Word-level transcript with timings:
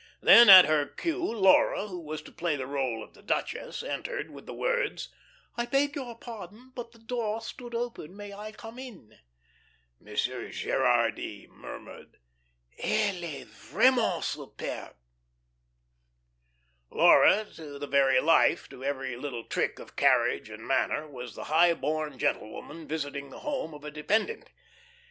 Then 0.21 0.49
at 0.49 0.65
her 0.65 0.87
cue, 0.87 1.23
Laura, 1.31 1.85
who 1.85 1.99
was 1.99 2.23
to 2.23 2.31
play 2.31 2.55
the 2.55 2.65
role 2.65 3.03
of 3.03 3.13
the 3.13 3.21
duchess, 3.21 3.83
entered 3.83 4.31
with 4.31 4.47
the 4.47 4.51
words: 4.55 5.09
"I 5.55 5.67
beg 5.67 5.95
your 5.95 6.17
pardon, 6.17 6.71
but 6.73 6.91
the 6.91 6.97
door 6.97 7.39
stood 7.39 7.75
open. 7.75 8.17
May 8.17 8.33
I 8.33 8.51
come 8.51 8.79
in?" 8.79 9.19
Monsieur 9.99 10.49
Gerardy 10.49 11.45
murmured: 11.51 12.17
"Elle 12.79 13.23
est 13.23 13.47
vraiment 13.47 14.23
superbe." 14.23 14.95
Laura 16.89 17.45
to 17.53 17.77
the 17.77 17.85
very 17.85 18.19
life, 18.19 18.67
to 18.69 18.83
every 18.83 19.15
little 19.15 19.43
trick 19.43 19.77
of 19.77 19.95
carriage 19.95 20.49
and 20.49 20.67
manner 20.67 21.07
was 21.07 21.35
the 21.35 21.43
high 21.43 21.75
born 21.75 22.17
gentlewoman 22.17 22.87
visiting 22.87 23.29
the 23.29 23.41
home 23.41 23.75
of 23.75 23.83
a 23.83 23.91
dependent. 23.91 24.49